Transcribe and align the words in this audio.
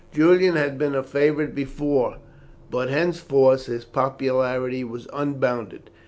Julian 0.11 0.55
had 0.55 0.79
been 0.79 0.95
a 0.95 1.03
favourite 1.03 1.53
before, 1.53 2.17
but 2.71 2.89
henceforth 2.89 3.67
his 3.67 3.85
popularity 3.85 4.83
was 4.83 5.07
unbounded. 5.13 5.91